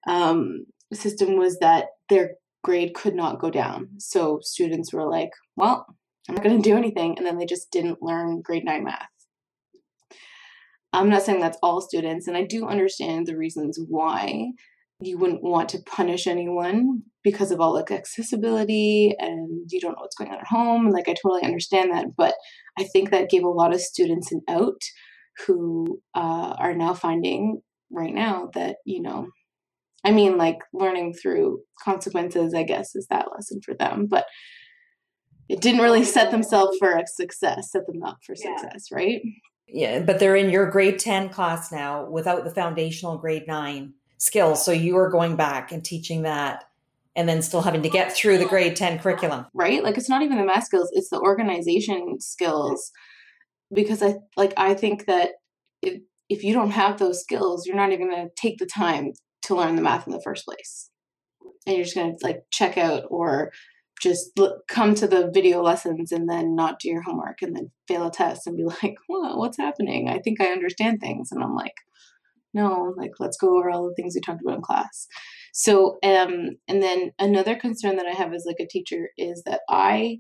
um, 0.07 0.67
system 0.93 1.37
was 1.39 1.59
that 1.61 1.87
their 2.11 2.35
grade 2.63 2.95
could 2.95 3.15
not 3.15 3.41
go 3.41 3.51
down. 3.51 3.89
So 3.99 4.41
students 4.43 4.93
were 4.93 5.09
like 5.09 5.31
well 5.57 5.87
i'm 6.29 6.35
not 6.35 6.45
going 6.45 6.61
to 6.61 6.69
do 6.69 6.77
anything. 6.77 7.17
And 7.17 7.27
then 7.27 7.39
they 7.39 7.47
just 7.47 7.71
didn't 7.71 8.03
learn 8.03 8.43
grade 8.43 8.65
9 8.65 8.85
math 8.85 9.09
I'm 10.93 11.11
not 11.11 11.23
saying 11.23 11.41
that's 11.41 11.59
all 11.63 11.81
students, 11.81 12.27
and 12.27 12.37
I 12.37 12.45
do 12.45 12.67
understand 12.67 13.27
the 13.27 13.37
reasons 13.37 13.79
why 13.89 14.53
you 15.01 15.19
wouldn't 15.19 15.43
want 15.43 15.69
to 15.71 15.83
punish 15.85 16.27
anyone 16.27 17.03
because 17.23 17.51
of 17.51 17.61
all 17.61 17.75
like 17.75 17.91
accessibility 17.91 19.15
and 19.19 19.69
you 19.71 19.81
don't 19.81 19.93
know 19.93 20.01
what's 20.01 20.17
going 20.17 20.31
on 20.31 20.39
at 20.39 20.47
home. 20.47 20.87
And 20.87 20.95
Like 20.95 21.09
I 21.09 21.15
totally 21.15 21.43
understand 21.43 21.93
that, 21.93 22.07
but 22.17 22.35
I 22.79 22.85
think 22.85 23.11
that 23.11 23.29
gave 23.29 23.45
a 23.45 23.49
lot 23.49 23.75
of 23.75 23.81
students 23.81 24.33
an 24.33 24.41
out 24.49 24.81
who 25.47 26.01
uh, 26.15 26.55
are 26.59 26.75
now 26.75 26.95
finding 26.95 27.61
right 27.91 28.15
now 28.15 28.51
that 28.55 28.77
you 28.87 29.03
know, 29.03 29.29
I 30.05 30.13
mean, 30.13 30.39
like 30.39 30.59
learning 30.73 31.15
through 31.15 31.61
consequences. 31.83 32.55
I 32.55 32.63
guess 32.63 32.95
is 32.95 33.07
that 33.11 33.29
lesson 33.35 33.61
for 33.63 33.75
them, 33.75 34.07
but 34.09 34.25
it 35.49 35.61
didn't 35.61 35.83
really 35.83 36.05
set 36.05 36.31
themselves 36.31 36.77
for 36.79 36.97
a 36.97 37.07
success, 37.07 37.71
set 37.71 37.87
them 37.87 38.03
up 38.03 38.19
for 38.25 38.35
success, 38.35 38.87
right? 38.91 39.21
Yeah, 39.69 40.01
but 40.01 40.19
they're 40.19 40.37
in 40.37 40.51
your 40.51 40.71
grade 40.71 40.99
10 40.99 41.29
class 41.31 41.73
now 41.73 42.05
without 42.05 42.45
the 42.45 42.51
foundational 42.51 43.19
grade 43.19 43.47
9 43.47 43.93
skills. 44.19 44.65
So 44.65 44.73
you 44.73 44.97
are 44.97 45.11
going 45.11 45.37
back 45.37 45.73
and 45.73 45.85
teaching 45.85 46.23
that 46.23 46.65
and 47.17 47.29
then 47.29 47.43
still 47.43 47.63
having 47.63 47.83
to 47.83 47.89
get 47.89 48.13
through 48.13 48.39
the 48.39 48.47
grade 48.47 48.77
10 48.77 48.99
curriculum. 48.99 49.47
Right? 49.55 49.83
Like 49.83 49.97
it's 49.97 50.09
not 50.09 50.23
even 50.23 50.39
the 50.39 50.45
math 50.45 50.65
skills, 50.65 50.91
it's 50.93 51.11
the 51.11 51.21
organization 51.21 52.21
skills 52.21 52.93
because 53.73 54.03
I 54.03 54.17
like 54.37 54.53
I 54.57 54.75
think 54.75 55.07
that 55.07 55.31
if 55.83 56.01
if 56.29 56.45
you 56.45 56.53
don't 56.53 56.71
have 56.71 56.99
those 56.99 57.21
skills, 57.21 57.67
you're 57.67 57.77
not 57.77 57.93
even 57.93 58.11
going 58.11 58.27
to 58.27 58.35
take 58.35 58.59
the 58.59 58.67
time 58.67 59.13
to 59.43 59.55
learn 59.55 59.77
the 59.77 59.83
math 59.83 60.07
in 60.07 60.13
the 60.13 60.23
first 60.23 60.45
place. 60.45 60.91
And 61.67 61.77
you're 61.77 61.85
just 61.85 61.97
going 61.97 62.17
to 62.17 62.27
like 62.27 62.43
check 62.51 62.77
out 62.77 63.05
or 63.09 63.53
just 64.01 64.39
come 64.69 64.95
to 64.95 65.07
the 65.07 65.31
video 65.33 65.63
lessons 65.63 66.13
and 66.13 66.29
then 66.29 66.55
not 66.55 66.81
do 66.81 66.89
your 66.89 67.03
homework 67.03 67.41
and 67.43 67.57
then 67.57 67.71
fail 67.89 68.07
a 68.07 68.11
test 68.11 68.47
and 68.47 68.57
be 68.57 68.65
like, 68.83 68.97
well, 69.09 69.39
what's 69.39 69.59
happening? 69.59 70.09
I 70.09 70.19
think 70.19 70.41
I 70.41 70.47
understand 70.47 71.01
things. 71.01 71.33
And 71.33 71.43
I'm 71.43 71.55
like, 71.55 71.75
no, 72.53 72.95
like, 72.97 73.13
let's 73.19 73.37
go 73.37 73.59
over 73.59 73.71
all 73.71 73.89
the 73.89 73.95
things 73.95 74.15
we 74.15 74.21
talked 74.21 74.41
about 74.43 74.57
in 74.57 74.63
class. 74.63 75.07
So, 75.53 75.99
um, 76.03 76.57
and 76.69 76.83
then 76.83 77.13
another 77.19 77.57
concern 77.57 77.97
that 77.97 78.07
I 78.07 78.13
have 78.13 78.33
as 78.33 78.45
like 78.47 78.61
a 78.61 78.67
teacher 78.67 79.11
is 79.17 79.43
that 79.45 79.61
I, 79.69 80.19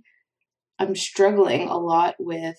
I'm 0.79 0.95
struggling 0.95 1.69
a 1.69 1.79
lot 1.79 2.15
with 2.19 2.59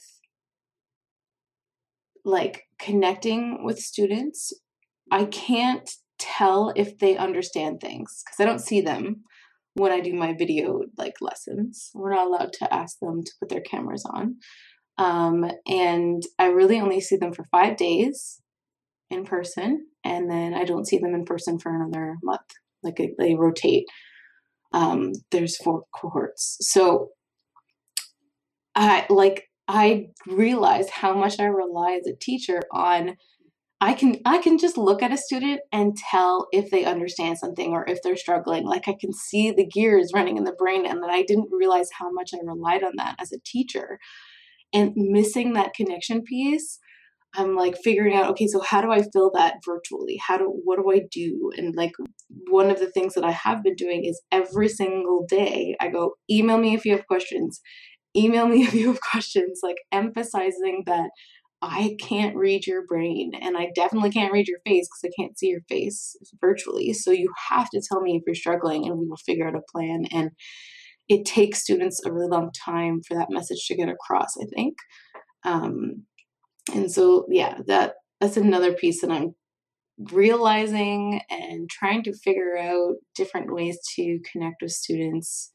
like 2.23 2.63
connecting 2.79 3.63
with 3.63 3.79
students. 3.79 4.53
I 5.11 5.25
can't 5.25 5.89
tell 6.19 6.73
if 6.75 6.97
they 6.97 7.15
understand 7.17 7.79
things 7.79 8.23
because 8.25 8.39
I 8.39 8.45
don't 8.45 8.61
see 8.61 8.81
them 8.81 9.23
when 9.77 9.91
I 9.91 9.99
do 9.99 10.13
my 10.13 10.33
video 10.33 10.81
like 10.97 11.13
lessons. 11.21 11.91
We're 11.93 12.13
not 12.13 12.27
allowed 12.27 12.53
to 12.53 12.73
ask 12.73 12.97
them 12.99 13.23
to 13.23 13.31
put 13.39 13.49
their 13.49 13.61
cameras 13.61 14.03
on. 14.05 14.37
Um, 14.97 15.45
and 15.67 16.23
I 16.39 16.47
really 16.47 16.79
only 16.79 16.99
see 16.99 17.17
them 17.17 17.31
for 17.31 17.45
five 17.51 17.77
days 17.77 18.41
in 19.11 19.23
person, 19.23 19.85
and 20.03 20.29
then 20.29 20.55
I 20.55 20.63
don't 20.63 20.87
see 20.87 20.97
them 20.97 21.13
in 21.13 21.23
person 21.23 21.59
for 21.59 21.73
another 21.73 22.15
month. 22.23 22.41
Like 22.81 22.99
they 23.19 23.35
rotate. 23.35 23.85
Um, 24.73 25.13
there's 25.31 25.57
four 25.57 25.83
cohorts, 25.95 26.57
so 26.61 27.09
I 28.75 29.05
like 29.09 29.45
I 29.67 30.07
realized 30.25 30.89
how 30.89 31.13
much 31.13 31.39
I 31.39 31.45
rely 31.45 31.99
as 31.99 32.07
a 32.07 32.15
teacher 32.15 32.61
on 32.73 33.15
I 33.79 33.93
can 33.93 34.17
I 34.25 34.39
can 34.39 34.57
just 34.57 34.77
look 34.77 35.03
at 35.03 35.11
a 35.11 35.17
student 35.17 35.61
and 35.71 35.95
tell 35.95 36.47
if 36.51 36.71
they 36.71 36.83
understand 36.85 37.37
something 37.37 37.73
or 37.73 37.87
if 37.87 37.99
they're 38.01 38.17
struggling. 38.17 38.65
Like 38.65 38.87
I 38.87 38.95
can 38.99 39.13
see 39.13 39.51
the 39.51 39.67
gears 39.67 40.11
running 40.15 40.37
in 40.37 40.45
the 40.45 40.53
brain 40.57 40.85
and 40.85 41.03
that 41.03 41.11
I 41.11 41.21
didn't 41.21 41.49
realize 41.51 41.89
how 41.97 42.11
much 42.11 42.31
I 42.33 42.39
relied 42.43 42.83
on 42.83 42.93
that 42.97 43.17
as 43.21 43.31
a 43.31 43.39
teacher. 43.45 43.99
And 44.73 44.93
missing 44.95 45.53
that 45.53 45.75
connection 45.75 46.23
piece, 46.23 46.79
I'm 47.35 47.55
like 47.55 47.77
figuring 47.77 48.15
out, 48.15 48.31
okay, 48.31 48.47
so 48.47 48.61
how 48.61 48.81
do 48.81 48.91
I 48.91 49.03
fill 49.13 49.31
that 49.35 49.57
virtually? 49.63 50.19
How 50.25 50.37
do 50.39 50.45
what 50.63 50.77
do 50.77 50.91
I 50.91 51.01
do? 51.11 51.51
And 51.55 51.75
like 51.75 51.93
one 52.49 52.71
of 52.71 52.79
the 52.79 52.89
things 52.89 53.13
that 53.13 53.23
I 53.23 53.31
have 53.31 53.63
been 53.63 53.75
doing 53.75 54.05
is 54.05 54.21
every 54.31 54.69
single 54.69 55.25
day 55.29 55.75
I 55.79 55.89
go, 55.89 56.15
email 56.29 56.57
me 56.57 56.73
if 56.73 56.83
you 56.83 56.93
have 56.93 57.05
questions. 57.05 57.61
Email 58.15 58.47
me 58.47 58.63
if 58.63 58.73
you 58.73 58.87
have 58.87 59.01
questions, 59.11 59.59
like 59.61 59.77
emphasizing 59.91 60.83
that 60.87 61.11
I 61.61 61.95
can't 61.99 62.35
read 62.35 62.67
your 62.67 62.85
brain 62.85 63.31
and 63.41 63.57
I 63.57 63.69
definitely 63.73 64.11
can't 64.11 64.31
read 64.31 64.47
your 64.47 64.59
face 64.65 64.87
because 64.87 65.11
I 65.11 65.21
can't 65.21 65.37
see 65.37 65.47
your 65.47 65.61
face 65.67 66.15
virtually. 66.39 66.93
So 66.93 67.11
you 67.11 67.33
have 67.49 67.69
to 67.71 67.81
tell 67.81 68.01
me 68.01 68.15
if 68.15 68.23
you're 68.27 68.35
struggling 68.35 68.85
and 68.85 68.97
we 68.97 69.07
will 69.07 69.17
figure 69.17 69.47
out 69.47 69.55
a 69.55 69.71
plan. 69.71 70.05
And 70.11 70.31
it 71.09 71.25
takes 71.25 71.61
students 71.61 72.05
a 72.05 72.11
really 72.11 72.27
long 72.27 72.51
time 72.51 73.01
for 73.07 73.15
that 73.15 73.31
message 73.31 73.65
to 73.67 73.75
get 73.75 73.89
across, 73.89 74.37
I 74.39 74.45
think. 74.55 74.77
Um, 75.43 76.03
and 76.73 76.91
so, 76.91 77.25
yeah, 77.29 77.59
that 77.67 77.93
that's 78.19 78.37
another 78.37 78.73
piece 78.73 79.01
that 79.01 79.11
I'm 79.11 79.33
realizing 80.11 81.21
and 81.29 81.69
trying 81.69 82.03
to 82.03 82.13
figure 82.13 82.57
out 82.57 82.95
different 83.15 83.53
ways 83.53 83.79
to 83.95 84.19
connect 84.31 84.61
with 84.61 84.71
students 84.71 85.51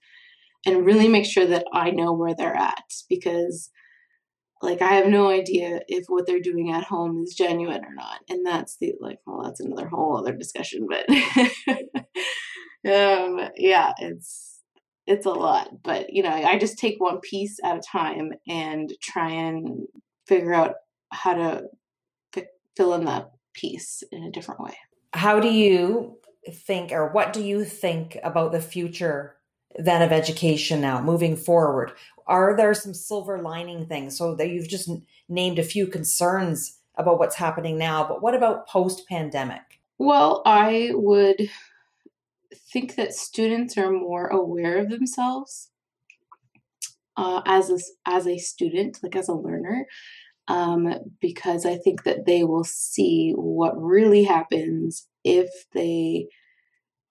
and 0.66 0.86
really 0.86 1.08
make 1.08 1.26
sure 1.26 1.46
that 1.46 1.64
I 1.72 1.90
know 1.90 2.12
where 2.12 2.34
they're 2.34 2.56
at 2.56 2.84
because 3.08 3.70
like 4.62 4.82
i 4.82 4.94
have 4.94 5.06
no 5.06 5.28
idea 5.28 5.80
if 5.88 6.04
what 6.08 6.26
they're 6.26 6.40
doing 6.40 6.70
at 6.70 6.84
home 6.84 7.22
is 7.22 7.34
genuine 7.34 7.84
or 7.84 7.94
not 7.94 8.20
and 8.28 8.44
that's 8.46 8.76
the 8.78 8.94
like 9.00 9.18
well 9.26 9.42
that's 9.42 9.60
another 9.60 9.88
whole 9.88 10.16
other 10.16 10.32
discussion 10.34 10.86
but 10.88 11.08
um 12.90 13.48
yeah 13.56 13.92
it's 13.98 14.60
it's 15.06 15.26
a 15.26 15.30
lot 15.30 15.82
but 15.82 16.12
you 16.12 16.22
know 16.22 16.30
i 16.30 16.58
just 16.58 16.78
take 16.78 17.00
one 17.00 17.20
piece 17.20 17.58
at 17.64 17.76
a 17.76 17.80
time 17.80 18.32
and 18.48 18.92
try 19.02 19.30
and 19.30 19.86
figure 20.26 20.54
out 20.54 20.74
how 21.12 21.34
to 21.34 21.64
f- 22.36 22.44
fill 22.76 22.94
in 22.94 23.04
that 23.04 23.30
piece 23.54 24.02
in 24.10 24.24
a 24.24 24.30
different 24.30 24.60
way. 24.60 24.74
How 25.12 25.40
do 25.40 25.48
you 25.48 26.18
think 26.50 26.90
or 26.90 27.12
what 27.12 27.32
do 27.32 27.42
you 27.42 27.64
think 27.64 28.18
about 28.24 28.52
the 28.52 28.60
future 28.60 29.36
then 29.76 30.02
of 30.02 30.10
education 30.10 30.80
now 30.80 31.00
moving 31.00 31.36
forward 31.36 31.92
are 32.26 32.56
there 32.56 32.74
some 32.74 32.94
silver 32.94 33.40
lining 33.40 33.86
things? 33.86 34.16
So 34.16 34.34
that 34.36 34.50
you've 34.50 34.68
just 34.68 34.90
named 35.28 35.58
a 35.58 35.64
few 35.64 35.86
concerns 35.86 36.78
about 36.96 37.18
what's 37.18 37.36
happening 37.36 37.78
now 37.78 38.06
but 38.06 38.22
what 38.22 38.34
about 38.34 38.68
post 38.68 39.08
pandemic 39.08 39.80
well 39.98 40.42
i 40.44 40.90
would 40.94 41.50
think 42.72 42.96
that 42.96 43.14
students 43.14 43.78
are 43.78 43.90
more 43.90 44.26
aware 44.28 44.78
of 44.78 44.90
themselves 44.90 45.70
uh, 47.16 47.42
as 47.44 47.70
a, 47.70 47.78
as 48.06 48.26
a 48.26 48.38
student 48.38 48.98
like 49.02 49.16
as 49.16 49.28
a 49.28 49.34
learner 49.34 49.86
um, 50.48 50.94
because 51.20 51.64
i 51.64 51.76
think 51.76 52.04
that 52.04 52.26
they 52.26 52.44
will 52.44 52.64
see 52.64 53.32
what 53.36 53.80
really 53.80 54.24
happens 54.24 55.06
if 55.24 55.48
they 55.72 56.26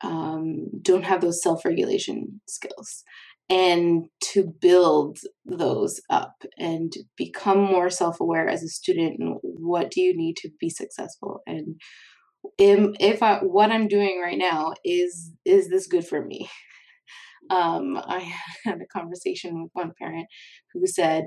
um, 0.03 0.67
don't 0.81 1.03
have 1.05 1.21
those 1.21 1.41
self 1.41 1.63
regulation 1.63 2.41
skills 2.47 3.03
and 3.51 4.05
to 4.22 4.46
build 4.62 5.20
those 5.46 6.00
up 6.10 6.43
and 6.58 6.93
become 7.17 7.60
more 7.60 7.89
self-aware 7.89 8.48
as 8.48 8.63
a 8.63 8.70
student 8.70 9.20
and 9.20 9.38
what 9.43 9.91
do 9.91 10.00
you 10.00 10.15
need 10.15 10.38
to 10.38 10.50
be 10.58 10.70
successful? 10.70 11.41
And 11.46 11.75
if 12.58 13.22
I, 13.22 13.39
what 13.39 13.72
i'm 13.72 13.88
doing 13.88 14.20
right 14.24 14.38
now 14.38 14.74
is 14.86 15.31
is 15.46 15.70
this 15.70 15.88
good 15.88 16.08
for 16.08 16.24
me? 16.25 16.50
Um, 17.50 17.98
i 17.98 18.31
had 18.65 18.79
a 18.81 18.98
conversation 18.98 19.63
with 19.63 19.72
one 19.74 19.91
parent 20.00 20.27
who 20.74 20.88
said 20.88 21.25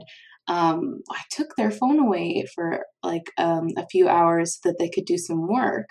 um, 0.48 1.00
i 1.10 1.20
took 1.30 1.48
their 1.56 1.70
phone 1.72 1.98
away 1.98 2.46
for 2.54 2.86
like 3.02 3.30
um, 3.36 3.68
a 3.76 3.84
few 3.90 4.08
hours 4.08 4.54
so 4.54 4.70
that 4.70 4.76
they 4.78 4.88
could 4.88 5.04
do 5.04 5.18
some 5.18 5.48
work 5.48 5.86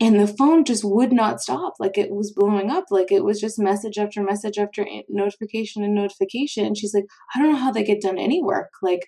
and 0.00 0.18
the 0.18 0.26
phone 0.26 0.64
just 0.64 0.82
would 0.82 1.12
not 1.12 1.42
stop. 1.42 1.74
Like 1.78 1.98
it 1.98 2.10
was 2.10 2.32
blowing 2.32 2.70
up. 2.70 2.84
Like 2.90 3.12
it 3.12 3.22
was 3.22 3.38
just 3.38 3.58
message 3.58 3.98
after 3.98 4.22
message 4.22 4.56
after 4.56 4.86
notification 5.10 5.84
and 5.84 5.94
notification. 5.94 6.64
And 6.64 6.76
she's 6.76 6.94
like 6.94 7.04
i 7.34 7.38
don't 7.38 7.52
know 7.52 7.58
how 7.58 7.70
they 7.70 7.84
get 7.84 8.00
done 8.00 8.18
any 8.18 8.42
work. 8.42 8.70
Like 8.82 9.06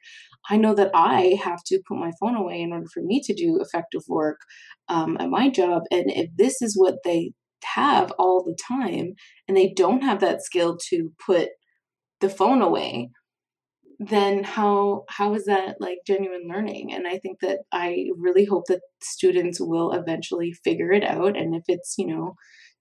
i 0.50 0.56
know 0.56 0.75
that 0.75 0.90
i 0.94 1.38
have 1.42 1.62
to 1.66 1.80
put 1.88 1.99
my 1.99 2.12
phone 2.20 2.37
away 2.37 2.61
in 2.61 2.72
order 2.72 2.87
for 2.92 3.02
me 3.02 3.22
to 3.25 3.34
do 3.34 3.58
effective 3.61 4.02
work 4.08 4.40
um, 4.88 5.16
at 5.18 5.30
my 5.30 5.49
job. 5.49 5.82
And 5.90 6.11
if 6.11 6.30
this 6.37 6.61
is 6.61 6.76
what 6.76 6.96
they 7.04 7.32
have 7.64 8.12
all 8.18 8.42
the 8.44 8.56
time 8.68 9.14
and 9.49 9.56
they 9.56 9.72
don't 9.75 10.02
have 10.02 10.20
that 10.20 10.42
skill 10.42 10.76
to 10.90 11.11
put 11.25 11.50
the 12.20 12.28
phone 12.28 12.61
away 12.61 13.11
then 14.09 14.44
how 14.44 15.04
how 15.09 15.35
is 15.35 15.44
that 15.44 15.76
like 15.80 15.99
genuine 16.06 16.49
learning? 16.49 16.92
And 16.92 17.06
i 17.06 17.18
think 17.18 17.40
that 17.40 17.61
i 17.73 18.06
really 18.16 18.44
hope 18.44 18.64
that 18.68 18.80
students 19.00 19.61
will 19.61 19.92
eventually 19.92 20.52
figure 20.64 20.92
it 20.92 21.04
out 21.04 21.37
and 21.37 21.54
if 21.54 21.62
it's 21.68 21.94
you 21.99 22.06
know 22.06 22.35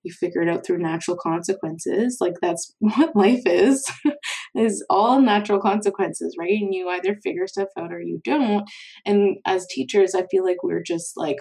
you 0.04 0.12
figure 0.12 0.42
it 0.42 0.50
out 0.50 0.66
through 0.66 0.80
natural 0.80 1.18
consequences 1.18 2.18
like 2.20 2.34
that's 2.42 2.74
what 2.80 3.16
life 3.16 3.44
is 3.46 3.90
is 4.56 4.84
all 4.90 5.22
natural 5.22 5.60
consequences 5.60 6.36
right? 6.40 6.51
And 6.51 6.74
you 6.74 6.90
either 6.90 7.16
figure 7.24 7.48
stuff 7.48 7.70
out 7.78 7.94
or 7.94 8.01
you 8.01 8.20
don't. 8.24 8.70
And 9.06 9.38
as 9.46 9.68
teachers 9.68 10.16
i 10.16 10.24
feel 10.30 10.44
like 10.46 10.63
we're 10.63 10.84
just 10.84 11.13
like 11.18 11.38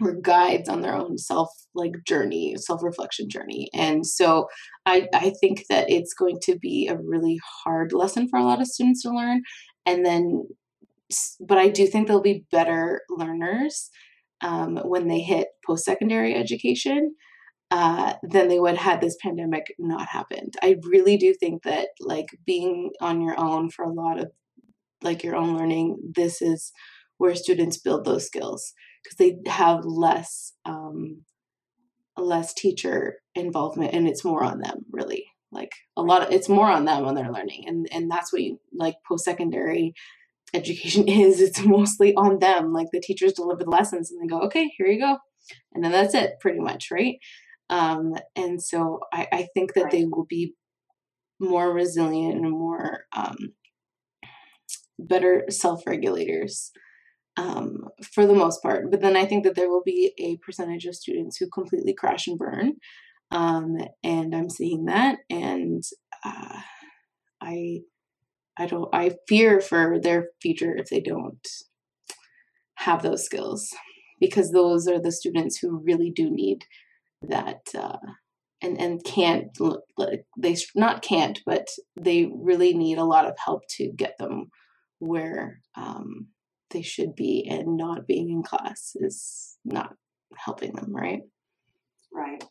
or 0.00 0.14
guides 0.14 0.68
on 0.68 0.80
their 0.80 0.94
own 0.94 1.18
self 1.18 1.50
like 1.74 1.92
journey 2.06 2.54
self 2.56 2.82
reflection 2.82 3.28
journey. 3.28 3.68
And 3.74 4.06
so 4.06 4.48
I, 4.86 5.08
I 5.14 5.32
think 5.40 5.64
that 5.68 5.90
it's 5.90 6.14
going 6.14 6.38
to 6.42 6.58
be 6.58 6.88
a 6.88 6.96
really 6.96 7.38
hard 7.64 7.92
lesson 7.92 8.28
for 8.28 8.38
a 8.38 8.44
lot 8.44 8.60
of 8.60 8.66
students 8.66 9.02
to 9.02 9.10
learn. 9.10 9.42
And 9.86 10.04
then 10.04 10.46
but 11.40 11.58
i 11.58 11.68
do 11.68 11.88
think 11.88 12.06
they'll 12.06 12.22
be 12.22 12.44
better 12.52 13.00
learners 13.10 13.90
um, 14.42 14.76
when 14.76 15.08
they 15.08 15.18
hit 15.18 15.48
post-secondary 15.66 16.34
education 16.34 17.14
uh, 17.70 18.14
than 18.22 18.48
they 18.48 18.58
would 18.58 18.76
had 18.76 19.00
this 19.00 19.16
pandemic 19.22 19.74
not 19.78 20.08
happened. 20.08 20.54
I 20.62 20.76
really 20.84 21.16
do 21.16 21.34
think 21.34 21.62
that 21.62 21.88
like 22.00 22.28
being 22.44 22.90
on 23.00 23.20
your 23.20 23.38
own 23.38 23.70
for 23.70 23.84
a 23.84 23.92
lot 23.92 24.18
of 24.18 24.30
like 25.02 25.22
your 25.22 25.36
own 25.36 25.56
learning 25.56 25.96
this 26.14 26.42
is 26.42 26.72
where 27.18 27.34
students 27.34 27.78
build 27.78 28.04
those 28.04 28.26
skills 28.26 28.72
because 29.02 29.16
they 29.16 29.38
have 29.50 29.84
less 29.84 30.52
um, 30.64 31.22
less 32.16 32.52
teacher 32.52 33.20
involvement 33.34 33.94
and 33.94 34.06
it's 34.06 34.24
more 34.24 34.44
on 34.44 34.60
them 34.60 34.84
really 34.90 35.24
like 35.52 35.72
a 35.96 36.02
lot 36.02 36.22
of 36.22 36.30
it's 36.30 36.48
more 36.48 36.68
on 36.68 36.84
them 36.84 37.04
when 37.04 37.14
they're 37.14 37.32
learning 37.32 37.64
and 37.66 37.88
and 37.92 38.10
that's 38.10 38.32
what 38.32 38.42
you 38.42 38.60
like 38.72 38.96
post 39.08 39.24
secondary 39.24 39.94
education 40.54 41.08
is. 41.08 41.40
It's 41.40 41.64
mostly 41.64 42.14
on 42.14 42.38
them. 42.38 42.72
Like 42.72 42.88
the 42.92 43.00
teachers 43.00 43.32
deliver 43.32 43.64
the 43.64 43.70
lessons 43.70 44.10
and 44.10 44.20
they 44.20 44.26
go, 44.26 44.40
okay, 44.42 44.70
here 44.76 44.86
you 44.86 45.00
go. 45.00 45.18
And 45.72 45.82
then 45.82 45.92
that's 45.92 46.14
it, 46.14 46.34
pretty 46.40 46.60
much, 46.60 46.90
right? 46.90 47.16
Um, 47.68 48.14
and 48.36 48.62
so 48.62 49.00
I, 49.12 49.28
I 49.32 49.48
think 49.54 49.74
that 49.74 49.90
they 49.90 50.04
will 50.04 50.26
be 50.26 50.54
more 51.38 51.72
resilient 51.72 52.34
and 52.34 52.50
more 52.50 53.04
um, 53.16 53.36
better 54.98 55.44
self 55.48 55.86
regulators 55.86 56.72
um, 57.40 57.88
for 58.02 58.26
the 58.26 58.34
most 58.34 58.62
part. 58.62 58.90
But 58.90 59.00
then 59.00 59.16
I 59.16 59.24
think 59.24 59.44
that 59.44 59.54
there 59.54 59.70
will 59.70 59.82
be 59.82 60.12
a 60.18 60.36
percentage 60.44 60.84
of 60.84 60.94
students 60.94 61.38
who 61.38 61.48
completely 61.48 61.94
crash 61.94 62.26
and 62.26 62.38
burn. 62.38 62.74
Um, 63.30 63.78
and 64.02 64.34
I'm 64.34 64.50
seeing 64.50 64.86
that. 64.86 65.18
And 65.30 65.82
uh, 66.24 66.60
I 67.40 67.80
I 68.58 68.66
don't 68.66 68.88
I 68.92 69.16
fear 69.26 69.60
for 69.60 69.98
their 69.98 70.28
future 70.42 70.76
if 70.76 70.90
they 70.90 71.00
don't 71.00 71.46
have 72.74 73.02
those 73.02 73.24
skills 73.24 73.70
because 74.20 74.50
those 74.50 74.86
are 74.86 75.00
the 75.00 75.12
students 75.12 75.56
who 75.58 75.82
really 75.82 76.10
do 76.10 76.28
need 76.30 76.64
that 77.22 77.60
uh, 77.74 77.96
and 78.60 78.78
and 78.78 79.02
can't 79.04 79.56
they 80.38 80.56
not 80.74 81.02
can't 81.02 81.40
but 81.46 81.68
they 81.98 82.30
really 82.34 82.74
need 82.74 82.98
a 82.98 83.04
lot 83.04 83.26
of 83.26 83.34
help 83.42 83.62
to 83.68 83.92
get 83.96 84.16
them 84.18 84.50
where 84.98 85.60
um, 85.76 86.28
they 86.70 86.82
should 86.82 87.14
be 87.14 87.46
and 87.48 87.76
not 87.76 88.06
being 88.06 88.30
in 88.30 88.42
class 88.42 88.96
is 88.96 89.58
not 89.64 89.94
helping 90.36 90.72
them 90.72 90.94
right? 90.94 91.22
Right. 92.12 92.42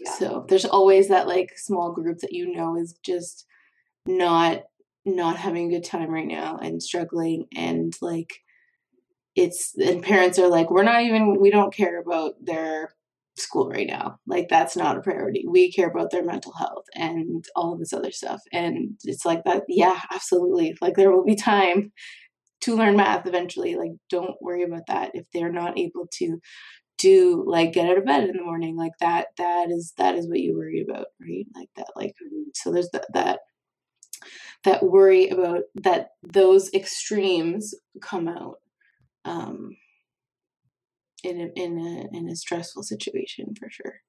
Yeah. 0.00 0.12
so 0.14 0.46
there's 0.48 0.64
always 0.64 1.08
that 1.08 1.28
like 1.28 1.50
small 1.56 1.92
group 1.92 2.18
that 2.18 2.32
you 2.32 2.52
know 2.52 2.76
is 2.76 2.94
just 3.04 3.46
not 4.06 4.62
not 5.04 5.36
having 5.36 5.66
a 5.66 5.76
good 5.76 5.84
time 5.84 6.10
right 6.10 6.26
now 6.26 6.56
and 6.56 6.82
struggling 6.82 7.46
and 7.54 7.92
like 8.00 8.40
it's 9.36 9.76
and 9.76 10.02
parents 10.02 10.38
are 10.38 10.48
like 10.48 10.70
we're 10.70 10.84
not 10.84 11.02
even 11.02 11.38
we 11.40 11.50
don't 11.50 11.74
care 11.74 12.00
about 12.00 12.34
their 12.40 12.94
school 13.36 13.68
right 13.68 13.86
now. 13.86 14.18
Like 14.26 14.48
that's 14.48 14.76
not 14.76 14.96
a 14.96 15.00
priority. 15.00 15.44
We 15.48 15.72
care 15.72 15.88
about 15.88 16.10
their 16.10 16.24
mental 16.24 16.52
health 16.52 16.84
and 16.94 17.44
all 17.56 17.72
of 17.72 17.80
this 17.80 17.92
other 17.92 18.12
stuff. 18.12 18.40
And 18.52 18.96
it's 19.04 19.24
like 19.24 19.44
that 19.44 19.64
yeah 19.68 20.00
absolutely. 20.12 20.76
Like 20.80 20.94
there 20.94 21.10
will 21.10 21.24
be 21.24 21.36
time 21.36 21.92
to 22.64 22.76
learn 22.76 22.96
math 22.96 23.26
eventually 23.26 23.76
like 23.76 23.92
don't 24.10 24.40
worry 24.40 24.62
about 24.62 24.86
that 24.88 25.10
if 25.14 25.26
they're 25.32 25.52
not 25.52 25.78
able 25.78 26.06
to 26.10 26.38
do 26.98 27.44
like 27.46 27.72
get 27.72 27.88
out 27.88 27.98
of 27.98 28.04
bed 28.04 28.24
in 28.24 28.36
the 28.36 28.42
morning 28.42 28.76
like 28.76 28.92
that 29.00 29.28
that 29.36 29.70
is 29.70 29.92
that 29.98 30.14
is 30.14 30.28
what 30.28 30.40
you 30.40 30.56
worry 30.56 30.84
about 30.88 31.06
right 31.20 31.46
like 31.54 31.68
that 31.76 31.88
like 31.96 32.14
so 32.54 32.70
there's 32.70 32.88
that 32.90 33.06
that 33.12 33.40
that 34.64 34.82
worry 34.82 35.28
about 35.28 35.62
that 35.74 36.08
those 36.22 36.72
extremes 36.72 37.74
come 38.00 38.28
out 38.28 38.56
um, 39.24 39.76
in 41.22 41.40
a, 41.40 41.60
in 41.60 41.78
a 41.78 42.16
in 42.16 42.28
a 42.28 42.36
stressful 42.36 42.82
situation 42.82 43.54
for 43.58 43.70
sure. 43.70 44.00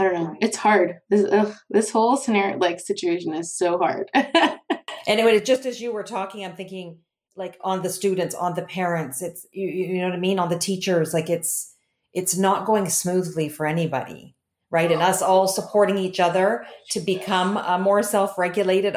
I 0.00 0.04
don't 0.04 0.14
know. 0.14 0.36
It's 0.40 0.56
hard. 0.56 0.96
This 1.10 1.26
ugh, 1.30 1.54
this 1.68 1.90
whole 1.90 2.16
scenario 2.16 2.58
like 2.58 2.80
situation 2.80 3.34
is 3.34 3.56
so 3.56 3.78
hard. 3.78 4.10
anyway, 5.06 5.40
just 5.40 5.66
as 5.66 5.80
you 5.80 5.92
were 5.92 6.02
talking, 6.02 6.44
I'm 6.44 6.56
thinking 6.56 6.98
like 7.36 7.58
on 7.62 7.82
the 7.82 7.90
students, 7.90 8.34
on 8.34 8.54
the 8.54 8.62
parents. 8.62 9.22
It's 9.22 9.46
you, 9.52 9.68
you 9.68 9.98
know 10.00 10.08
what 10.08 10.16
I 10.16 10.20
mean, 10.20 10.38
on 10.38 10.48
the 10.48 10.58
teachers. 10.58 11.14
Like 11.14 11.30
it's 11.30 11.74
it's 12.12 12.36
not 12.36 12.66
going 12.66 12.88
smoothly 12.88 13.48
for 13.48 13.66
anybody, 13.66 14.36
right? 14.70 14.92
And 14.92 15.02
us 15.02 15.22
all 15.22 15.48
supporting 15.48 15.98
each 15.98 16.20
other 16.20 16.66
to 16.90 17.00
become 17.00 17.56
uh, 17.56 17.78
more 17.78 18.02
self 18.02 18.36
regulated 18.36 18.96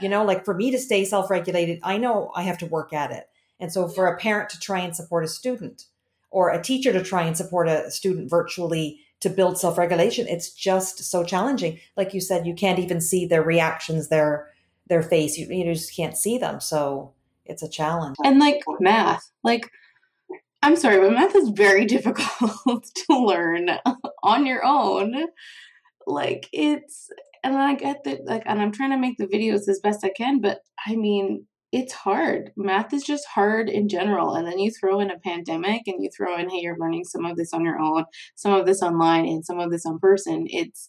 you 0.00 0.08
know, 0.08 0.24
like 0.24 0.44
for 0.44 0.54
me 0.54 0.70
to 0.70 0.78
stay 0.78 1.04
self 1.04 1.30
regulated, 1.30 1.80
I 1.82 1.98
know 1.98 2.30
I 2.34 2.42
have 2.42 2.58
to 2.58 2.66
work 2.66 2.92
at 2.92 3.10
it. 3.10 3.28
And 3.60 3.72
so 3.72 3.88
for 3.88 4.06
a 4.06 4.18
parent 4.18 4.50
to 4.50 4.60
try 4.60 4.80
and 4.80 4.94
support 4.94 5.24
a 5.24 5.28
student 5.28 5.84
or 6.30 6.50
a 6.50 6.62
teacher 6.62 6.92
to 6.92 7.02
try 7.02 7.22
and 7.22 7.36
support 7.36 7.68
a 7.68 7.90
student 7.90 8.28
virtually 8.28 9.00
to 9.20 9.30
build 9.30 9.58
self 9.58 9.78
regulation, 9.78 10.26
it's 10.28 10.52
just 10.52 11.04
so 11.04 11.24
challenging. 11.24 11.78
Like 11.96 12.14
you 12.14 12.20
said, 12.20 12.46
you 12.46 12.54
can't 12.54 12.78
even 12.78 13.00
see 13.00 13.26
their 13.26 13.42
reactions, 13.42 14.08
their 14.08 14.50
their 14.86 15.02
face. 15.02 15.38
You, 15.38 15.46
you 15.46 15.72
just 15.72 15.94
can't 15.94 16.16
see 16.16 16.38
them. 16.38 16.60
So 16.60 17.13
it's 17.46 17.62
a 17.62 17.68
challenge. 17.68 18.16
And 18.24 18.38
like 18.38 18.62
math, 18.80 19.30
like 19.42 19.70
I'm 20.62 20.76
sorry, 20.76 20.98
but 20.98 21.12
math 21.12 21.36
is 21.36 21.50
very 21.50 21.84
difficult 21.96 22.84
to 22.84 23.18
learn 23.18 23.70
on 24.22 24.46
your 24.46 24.64
own. 24.64 25.14
Like 26.06 26.48
it's 26.52 27.10
and 27.44 27.58
I 27.58 27.74
get 27.74 28.04
that, 28.04 28.24
like, 28.24 28.42
and 28.46 28.60
I'm 28.60 28.72
trying 28.72 28.90
to 28.90 28.98
make 28.98 29.18
the 29.18 29.26
videos 29.26 29.68
as 29.68 29.78
best 29.80 30.02
I 30.02 30.10
can, 30.16 30.40
but 30.40 30.60
I 30.86 30.96
mean, 30.96 31.46
it's 31.72 31.92
hard. 31.92 32.52
Math 32.56 32.94
is 32.94 33.04
just 33.04 33.26
hard 33.26 33.68
in 33.68 33.88
general. 33.88 34.34
And 34.34 34.46
then 34.46 34.58
you 34.58 34.70
throw 34.70 35.00
in 35.00 35.10
a 35.10 35.18
pandemic 35.18 35.82
and 35.86 36.02
you 36.02 36.08
throw 36.16 36.38
in, 36.38 36.48
hey, 36.48 36.60
you're 36.60 36.78
learning 36.78 37.04
some 37.04 37.26
of 37.26 37.36
this 37.36 37.52
on 37.52 37.64
your 37.64 37.78
own, 37.78 38.04
some 38.34 38.54
of 38.54 38.64
this 38.64 38.80
online, 38.80 39.26
and 39.26 39.44
some 39.44 39.60
of 39.60 39.70
this 39.70 39.84
on 39.84 39.98
person. 39.98 40.46
It's 40.48 40.88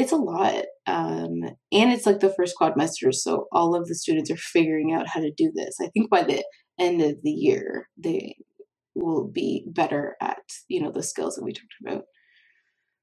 it's 0.00 0.12
a 0.12 0.16
lot. 0.16 0.64
Um, 0.86 1.42
and 1.72 1.92
it's 1.92 2.06
like 2.06 2.20
the 2.20 2.32
first 2.32 2.56
quad 2.56 2.74
quadmester, 2.74 3.14
so 3.14 3.46
all 3.52 3.74
of 3.74 3.86
the 3.86 3.94
students 3.94 4.30
are 4.30 4.36
figuring 4.36 4.92
out 4.92 5.06
how 5.06 5.20
to 5.20 5.32
do 5.36 5.52
this. 5.54 5.76
I 5.80 5.88
think 5.88 6.10
by 6.10 6.22
the 6.22 6.42
end 6.78 7.02
of 7.02 7.16
the 7.22 7.30
year, 7.30 7.86
they 7.96 8.36
will 8.94 9.28
be 9.28 9.64
better 9.68 10.16
at, 10.20 10.38
you 10.68 10.82
know, 10.82 10.90
the 10.90 11.02
skills 11.02 11.36
that 11.36 11.44
we 11.44 11.52
talked 11.52 11.74
about. 11.82 12.04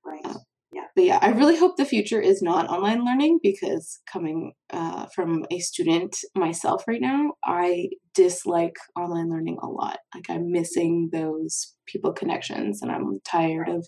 Right. 0.03 0.25
Uh, 0.25 0.39
yeah 0.73 0.83
but 0.95 1.03
yeah 1.05 1.19
i 1.21 1.29
really 1.29 1.57
hope 1.57 1.77
the 1.77 1.85
future 1.85 2.19
is 2.19 2.41
not 2.41 2.69
online 2.69 3.05
learning 3.05 3.39
because 3.41 3.99
coming 4.11 4.51
uh, 4.73 5.05
from 5.15 5.45
a 5.49 5.59
student 5.59 6.15
myself 6.35 6.83
right 6.87 7.01
now 7.01 7.31
i 7.45 7.87
dislike 8.13 8.75
online 8.97 9.29
learning 9.29 9.57
a 9.61 9.67
lot 9.67 9.99
like 10.13 10.29
i'm 10.29 10.51
missing 10.51 11.09
those 11.11 11.73
people 11.87 12.11
connections 12.11 12.81
and 12.81 12.91
i'm 12.91 13.19
tired 13.25 13.69
of 13.69 13.87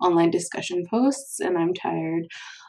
online 0.00 0.30
discussion 0.30 0.84
posts 0.88 1.40
and 1.40 1.58
i'm 1.58 1.74
tired 1.74 2.26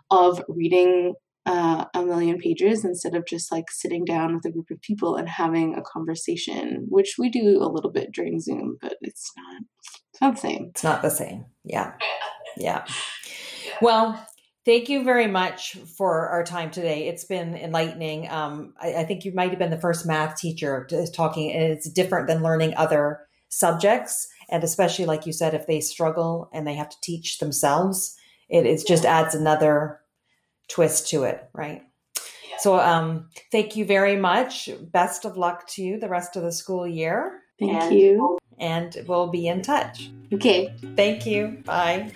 of 0.09 0.43
reading 0.47 1.13
uh, 1.47 1.85
a 1.95 2.03
million 2.03 2.37
pages 2.37 2.85
instead 2.85 3.15
of 3.15 3.25
just 3.25 3.51
like 3.51 3.71
sitting 3.71 4.05
down 4.05 4.35
with 4.35 4.45
a 4.45 4.51
group 4.51 4.69
of 4.69 4.79
people 4.81 5.15
and 5.15 5.27
having 5.27 5.73
a 5.73 5.81
conversation 5.81 6.85
which 6.87 7.15
we 7.17 7.29
do 7.29 7.57
a 7.63 7.71
little 7.71 7.89
bit 7.89 8.11
during 8.11 8.39
zoom 8.39 8.77
but 8.79 8.95
it's 9.01 9.31
not 9.35 9.63
it's 10.13 10.21
not 10.21 10.35
the 10.35 10.39
same 10.39 10.67
it's 10.69 10.83
not 10.83 11.01
the 11.01 11.09
same 11.09 11.45
yeah 11.63 11.93
yeah 12.57 12.85
well, 13.81 14.23
thank 14.63 14.89
you 14.89 15.03
very 15.03 15.27
much 15.27 15.75
for 15.97 16.29
our 16.29 16.43
time 16.43 16.69
today. 16.69 17.07
It's 17.07 17.23
been 17.23 17.55
enlightening. 17.55 18.29
Um, 18.29 18.73
I, 18.79 18.93
I, 18.93 19.03
think 19.05 19.25
you 19.25 19.33
might 19.33 19.49
have 19.49 19.57
been 19.57 19.71
the 19.71 19.81
first 19.81 20.05
math 20.05 20.37
teacher 20.37 20.87
talking, 21.13 21.51
and 21.51 21.63
it's 21.63 21.89
different 21.89 22.27
than 22.27 22.43
learning 22.43 22.75
other 22.77 23.21
subjects. 23.49 24.27
And 24.51 24.63
especially, 24.63 25.05
like 25.05 25.25
you 25.25 25.33
said, 25.33 25.53
if 25.53 25.65
they 25.65 25.79
struggle 25.79 26.49
and 26.53 26.67
they 26.67 26.73
have 26.73 26.89
to 26.89 27.01
teach 27.01 27.39
themselves, 27.39 28.17
it, 28.49 28.65
it 28.65 28.85
just 28.85 29.05
adds 29.05 29.33
another 29.33 30.01
twist 30.67 31.09
to 31.09 31.23
it, 31.23 31.49
right? 31.53 31.83
So, 32.59 32.79
um, 32.79 33.29
thank 33.51 33.75
you 33.75 33.85
very 33.85 34.17
much. 34.17 34.69
Best 34.91 35.25
of 35.25 35.35
luck 35.35 35.67
to 35.69 35.81
you 35.81 35.99
the 35.99 36.09
rest 36.09 36.35
of 36.35 36.43
the 36.43 36.51
school 36.51 36.85
year. 36.85 37.39
Thank 37.59 37.71
and, 37.71 37.95
you. 37.95 38.37
And 38.59 38.95
we'll 39.07 39.27
be 39.27 39.47
in 39.47 39.61
touch. 39.61 40.11
Okay. 40.33 40.73
Thank 40.95 41.25
you. 41.25 41.61
Bye. 41.65 42.11